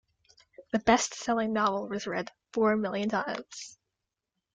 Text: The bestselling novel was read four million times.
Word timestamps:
The 0.71 0.79
bestselling 0.79 1.51
novel 1.51 1.87
was 1.87 2.07
read 2.07 2.31
four 2.53 2.75
million 2.75 3.07
times. 3.09 3.77